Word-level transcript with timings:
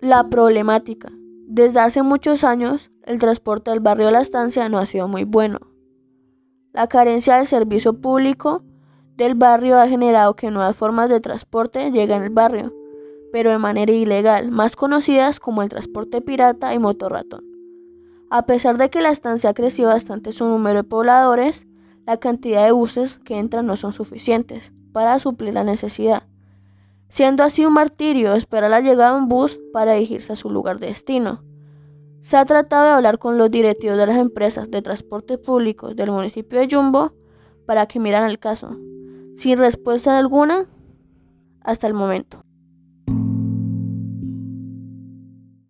La 0.00 0.28
problemática. 0.28 1.10
Desde 1.48 1.80
hace 1.80 2.04
muchos 2.04 2.44
años, 2.44 2.92
el 3.02 3.18
transporte 3.18 3.72
del 3.72 3.80
barrio 3.80 4.06
a 4.06 4.10
la 4.12 4.20
estancia 4.20 4.68
no 4.68 4.78
ha 4.78 4.86
sido 4.86 5.08
muy 5.08 5.24
bueno. 5.24 5.58
La 6.72 6.86
carencia 6.86 7.36
del 7.36 7.48
servicio 7.48 7.94
público 8.00 8.62
del 9.16 9.34
barrio 9.34 9.76
ha 9.76 9.88
generado 9.88 10.36
que 10.36 10.52
nuevas 10.52 10.76
formas 10.76 11.08
de 11.08 11.18
transporte 11.18 11.90
lleguen 11.90 12.22
al 12.22 12.30
barrio, 12.30 12.72
pero 13.32 13.50
de 13.50 13.58
manera 13.58 13.90
ilegal, 13.90 14.52
más 14.52 14.76
conocidas 14.76 15.40
como 15.40 15.64
el 15.64 15.68
transporte 15.68 16.20
pirata 16.20 16.72
y 16.74 16.78
motorratón. 16.78 17.44
A 18.30 18.46
pesar 18.46 18.78
de 18.78 18.90
que 18.90 19.00
la 19.00 19.10
estancia 19.10 19.50
ha 19.50 19.54
crecido 19.54 19.88
bastante 19.88 20.30
su 20.30 20.44
número 20.44 20.76
de 20.76 20.88
pobladores, 20.88 21.66
la 22.06 22.18
cantidad 22.18 22.64
de 22.64 22.70
buses 22.70 23.18
que 23.18 23.36
entran 23.36 23.66
no 23.66 23.74
son 23.74 23.92
suficientes 23.92 24.72
para 24.92 25.18
suplir 25.18 25.54
la 25.54 25.64
necesidad, 25.64 26.27
siendo 27.08 27.42
así 27.42 27.64
un 27.64 27.74
martirio 27.74 28.34
esperar 28.34 28.70
la 28.70 28.80
llegada 28.80 29.12
de 29.12 29.18
un 29.18 29.28
bus 29.28 29.58
para 29.72 29.94
dirigirse 29.94 30.32
a 30.32 30.36
su 30.36 30.50
lugar 30.50 30.78
de 30.78 30.88
destino. 30.88 31.42
Se 32.20 32.36
ha 32.36 32.44
tratado 32.44 32.84
de 32.86 32.90
hablar 32.92 33.18
con 33.18 33.38
los 33.38 33.50
directivos 33.50 33.96
de 33.96 34.06
las 34.06 34.16
empresas 34.16 34.70
de 34.70 34.82
transporte 34.82 35.38
públicos 35.38 35.94
del 35.94 36.10
municipio 36.10 36.58
de 36.58 36.68
Jumbo 36.70 37.12
para 37.66 37.86
que 37.86 38.00
miran 38.00 38.28
el 38.28 38.38
caso, 38.38 38.76
sin 39.36 39.58
respuesta 39.58 40.18
alguna 40.18 40.66
hasta 41.62 41.86
el 41.86 41.94
momento. 41.94 42.47